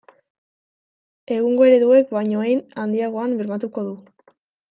[1.35, 3.95] Egungo ereduek baino hein handiagoan bermatuko du.